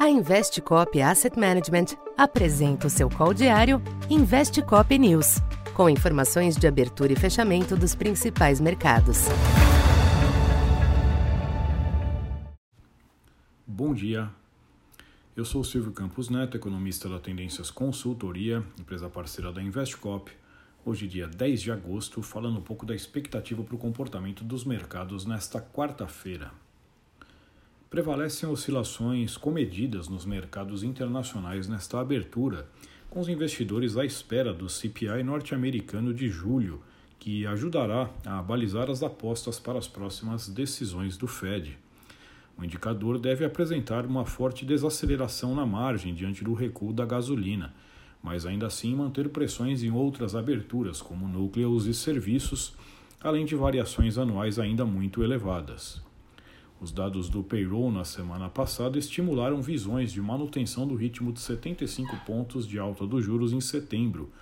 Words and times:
A 0.00 0.08
Investcop 0.08 0.98
Asset 1.02 1.38
Management 1.38 1.94
apresenta 2.16 2.86
o 2.86 2.90
seu 2.90 3.10
call 3.10 3.34
diário 3.34 3.82
Investcop 4.08 4.98
News, 4.98 5.42
com 5.74 5.90
informações 5.90 6.56
de 6.56 6.66
abertura 6.66 7.12
e 7.12 7.16
fechamento 7.16 7.76
dos 7.76 7.94
principais 7.94 8.62
mercados. 8.62 9.26
Bom 13.66 13.92
dia. 13.92 14.30
Eu 15.36 15.44
sou 15.44 15.62
Silvio 15.62 15.92
Campos 15.92 16.30
Neto, 16.30 16.56
economista 16.56 17.06
da 17.06 17.18
Tendências 17.18 17.70
Consultoria, 17.70 18.64
empresa 18.78 19.10
parceira 19.10 19.52
da 19.52 19.62
Investcop. 19.62 20.32
Hoje, 20.82 21.06
dia 21.06 21.28
10 21.28 21.60
de 21.60 21.70
agosto, 21.70 22.22
falando 22.22 22.58
um 22.58 22.62
pouco 22.62 22.86
da 22.86 22.94
expectativa 22.94 23.62
para 23.62 23.74
o 23.74 23.78
comportamento 23.78 24.44
dos 24.44 24.64
mercados 24.64 25.26
nesta 25.26 25.60
quarta-feira 25.60 26.50
prevalecem 27.90 28.48
oscilações 28.48 29.36
comedidas 29.36 30.08
nos 30.08 30.24
mercados 30.24 30.84
internacionais 30.84 31.66
nesta 31.66 31.98
abertura, 31.98 32.68
com 33.10 33.18
os 33.18 33.28
investidores 33.28 33.96
à 33.96 34.04
espera 34.04 34.54
do 34.54 34.68
CPI 34.68 35.24
norte-americano 35.24 36.14
de 36.14 36.28
julho, 36.28 36.80
que 37.18 37.44
ajudará 37.44 38.08
a 38.24 38.40
balizar 38.40 38.88
as 38.88 39.02
apostas 39.02 39.58
para 39.58 39.76
as 39.76 39.88
próximas 39.88 40.48
decisões 40.48 41.16
do 41.16 41.26
Fed. 41.26 41.76
O 42.56 42.64
indicador 42.64 43.18
deve 43.18 43.44
apresentar 43.44 44.06
uma 44.06 44.24
forte 44.24 44.64
desaceleração 44.64 45.52
na 45.52 45.66
margem 45.66 46.14
diante 46.14 46.44
do 46.44 46.54
recuo 46.54 46.92
da 46.92 47.04
gasolina, 47.04 47.74
mas 48.22 48.46
ainda 48.46 48.68
assim 48.68 48.94
manter 48.94 49.30
pressões 49.30 49.82
em 49.82 49.90
outras 49.90 50.36
aberturas, 50.36 51.02
como 51.02 51.26
núcleos 51.26 51.86
e 51.86 51.94
serviços, 51.94 52.72
além 53.20 53.44
de 53.44 53.56
variações 53.56 54.16
anuais 54.16 54.60
ainda 54.60 54.84
muito 54.84 55.24
elevadas. 55.24 56.00
Os 56.80 56.90
dados 56.90 57.28
do 57.28 57.42
payroll 57.42 57.92
na 57.92 58.04
semana 58.04 58.48
passada 58.48 58.98
estimularam 58.98 59.60
visões 59.60 60.10
de 60.10 60.20
manutenção 60.22 60.88
do 60.88 60.94
ritmo 60.94 61.30
de 61.30 61.38
75 61.38 62.16
pontos 62.24 62.66
de 62.66 62.78
alta 62.78 63.06
dos 63.06 63.22
juros 63.22 63.52
em 63.52 63.60
setembro, 63.60 64.32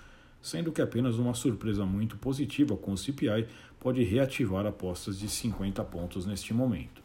sendo 0.41 0.71
que 0.71 0.81
apenas 0.81 1.15
uma 1.15 1.33
surpresa 1.33 1.85
muito 1.85 2.15
positiva 2.15 2.77
com 2.77 2.93
o 2.93 2.97
CPI 2.97 3.45
pode 3.77 4.01
reativar 4.03 4.65
apostas 4.65 5.19
de 5.19 5.27
50 5.27 5.83
pontos 5.83 6.25
neste 6.25 6.53
momento. 6.53 7.01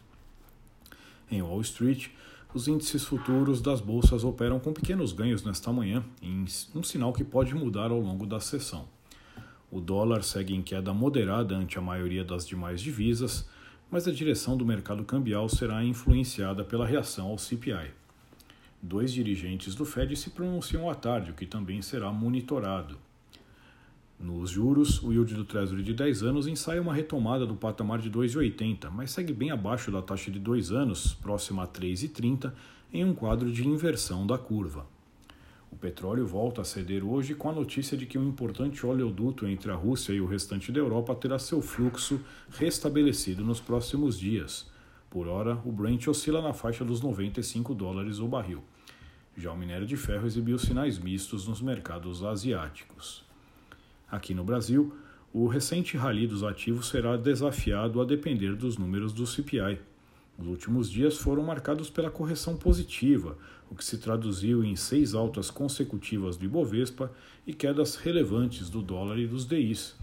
Em 1.29 1.41
Wall 1.41 1.59
Street, 1.59 2.07
os 2.53 2.69
índices 2.69 3.03
futuros 3.03 3.59
das 3.59 3.81
bolsas 3.81 4.23
operam 4.23 4.57
com 4.57 4.71
pequenos 4.71 5.11
ganhos 5.11 5.43
nesta 5.43 5.69
manhã, 5.73 6.01
um 6.73 6.81
sinal 6.81 7.11
que 7.11 7.25
pode 7.25 7.53
mudar 7.53 7.91
ao 7.91 7.99
longo 7.99 8.25
da 8.25 8.39
sessão. 8.39 8.87
O 9.69 9.81
dólar 9.81 10.23
segue 10.23 10.55
em 10.55 10.61
queda 10.61 10.93
moderada 10.93 11.57
ante 11.57 11.77
a 11.77 11.81
maioria 11.81 12.23
das 12.23 12.47
demais 12.47 12.79
divisas, 12.79 13.45
mas 13.89 14.07
a 14.07 14.11
direção 14.11 14.57
do 14.57 14.65
mercado 14.65 15.03
cambial 15.03 15.47
será 15.47 15.83
influenciada 15.83 16.63
pela 16.63 16.85
reação 16.85 17.27
ao 17.27 17.37
CPI. 17.37 17.91
Dois 18.81 19.11
dirigentes 19.11 19.73
do 19.73 19.85
Fed 19.85 20.15
se 20.15 20.29
pronunciam 20.29 20.89
à 20.89 20.95
tarde, 20.95 21.31
o 21.31 21.33
que 21.33 21.45
também 21.45 21.81
será 21.81 22.11
monitorado. 22.11 22.97
Nos 24.19 24.49
juros, 24.49 25.01
o 25.03 25.11
yield 25.11 25.33
do 25.33 25.43
Treasury 25.43 25.83
de 25.83 25.93
10 25.93 26.23
anos 26.23 26.47
ensaia 26.47 26.81
uma 26.81 26.93
retomada 26.93 27.45
do 27.45 27.55
patamar 27.55 27.99
de 27.99 28.09
2,80, 28.09 28.89
mas 28.89 29.11
segue 29.11 29.33
bem 29.33 29.51
abaixo 29.51 29.91
da 29.91 30.01
taxa 30.01 30.31
de 30.31 30.39
2 30.39 30.71
anos, 30.71 31.13
próxima 31.15 31.63
a 31.63 31.67
3,30, 31.67 32.53
em 32.93 33.03
um 33.03 33.13
quadro 33.13 33.51
de 33.51 33.67
inversão 33.67 34.25
da 34.25 34.37
curva. 34.37 34.85
Petróleo 35.85 36.25
volta 36.25 36.61
a 36.61 36.65
ceder 36.65 37.03
hoje 37.03 37.35
com 37.35 37.47
a 37.47 37.53
notícia 37.53 37.95
de 37.95 38.07
que 38.07 38.17
um 38.17 38.27
importante 38.27 38.83
oleoduto 38.83 39.45
entre 39.45 39.71
a 39.71 39.75
Rússia 39.75 40.13
e 40.13 40.19
o 40.19 40.25
restante 40.25 40.71
da 40.71 40.79
Europa 40.79 41.13
terá 41.13 41.37
seu 41.37 41.61
fluxo 41.61 42.19
restabelecido 42.49 43.45
nos 43.45 43.61
próximos 43.61 44.19
dias. 44.19 44.67
Por 45.11 45.27
hora, 45.27 45.61
o 45.63 45.71
Brent 45.71 46.07
oscila 46.07 46.41
na 46.41 46.53
faixa 46.53 46.83
dos 46.83 47.01
95 47.01 47.75
dólares 47.75 48.17
o 48.17 48.27
barril. 48.27 48.63
Já 49.37 49.51
o 49.51 49.55
minério 49.55 49.85
de 49.85 49.95
ferro 49.95 50.25
exibiu 50.25 50.57
sinais 50.57 50.97
mistos 50.97 51.47
nos 51.47 51.61
mercados 51.61 52.23
asiáticos. 52.23 53.23
Aqui 54.09 54.33
no 54.33 54.43
Brasil, 54.43 54.91
o 55.31 55.45
recente 55.45 55.97
rally 55.97 56.25
dos 56.25 56.41
ativos 56.41 56.87
será 56.87 57.15
desafiado 57.15 58.01
a 58.01 58.05
depender 58.05 58.55
dos 58.55 58.75
números 58.75 59.13
do 59.13 59.27
CPI 59.27 59.77
os 60.37 60.47
últimos 60.47 60.89
dias 60.89 61.17
foram 61.17 61.43
marcados 61.43 61.89
pela 61.89 62.11
correção 62.11 62.57
positiva, 62.57 63.37
o 63.69 63.75
que 63.75 63.85
se 63.85 63.97
traduziu 63.97 64.63
em 64.63 64.75
seis 64.75 65.13
altas 65.13 65.49
consecutivas 65.49 66.35
do 66.35 66.45
Ibovespa 66.45 67.11
e 67.47 67.53
quedas 67.53 67.95
relevantes 67.95 68.69
do 68.69 68.81
dólar 68.81 69.17
e 69.17 69.27
dos 69.27 69.47
DIs. 69.47 69.95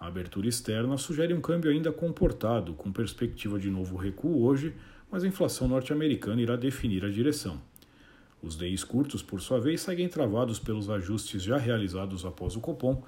A 0.00 0.06
abertura 0.06 0.48
externa 0.48 0.96
sugere 0.96 1.34
um 1.34 1.40
câmbio 1.40 1.70
ainda 1.70 1.92
comportado, 1.92 2.72
com 2.72 2.90
perspectiva 2.90 3.58
de 3.58 3.68
novo 3.68 3.96
recuo 3.96 4.42
hoje, 4.44 4.74
mas 5.10 5.22
a 5.22 5.28
inflação 5.28 5.68
norte-americana 5.68 6.40
irá 6.40 6.56
definir 6.56 7.04
a 7.04 7.10
direção. 7.10 7.60
Os 8.42 8.56
DIs 8.56 8.84
curtos, 8.84 9.22
por 9.22 9.40
sua 9.40 9.60
vez, 9.60 9.80
seguem 9.80 10.08
travados 10.08 10.58
pelos 10.58 10.88
ajustes 10.88 11.42
já 11.42 11.58
realizados 11.58 12.24
após 12.24 12.56
o 12.56 12.60
Copom, 12.60 13.02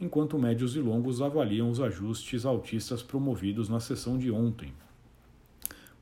enquanto 0.00 0.38
médios 0.38 0.76
e 0.76 0.80
longos 0.80 1.20
avaliam 1.20 1.68
os 1.68 1.80
ajustes 1.80 2.46
altistas 2.46 3.02
promovidos 3.02 3.68
na 3.68 3.80
sessão 3.80 4.16
de 4.16 4.30
ontem. 4.30 4.72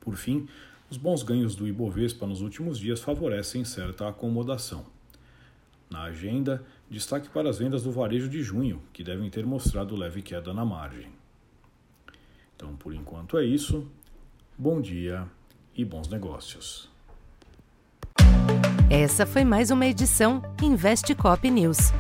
Por 0.05 0.17
fim, 0.17 0.47
os 0.91 0.97
bons 0.97 1.23
ganhos 1.23 1.57
do 1.57 1.67
Ibovespa 1.67 2.27
nos 2.27 2.41
últimos 2.43 2.79
dias 2.79 3.01
favorecem 3.01 3.65
certa 3.65 4.09
acomodação. 4.09 4.85
Na 5.91 6.03
agenda, 6.03 6.65
destaque 6.91 7.29
para 7.29 7.49
as 7.49 7.59
vendas 7.59 7.83
do 7.83 7.91
varejo 7.91 8.29
de 8.29 8.43
junho, 8.43 8.83
que 8.93 9.03
devem 9.03 9.31
ter 9.31 9.47
mostrado 9.47 9.97
leve 9.97 10.23
queda 10.23 10.53
na 10.53 10.65
margem. 10.65 11.09
Então, 12.55 12.77
por 12.77 12.93
enquanto 12.95 13.39
é 13.39 13.45
isso. 13.45 13.87
Bom 14.57 14.81
dia 14.81 15.27
e 15.75 15.85
bons 15.85 16.09
negócios. 16.09 16.89
Essa 18.91 19.27
foi 19.27 19.45
mais 19.45 19.71
uma 19.71 19.87
edição 19.87 20.43
Investe 20.63 21.15
Cop 21.15 21.51
News. 21.51 21.93